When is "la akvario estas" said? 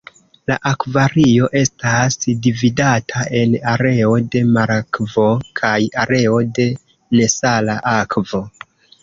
0.51-2.17